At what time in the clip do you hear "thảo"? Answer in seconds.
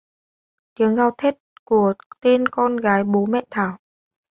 3.51-3.77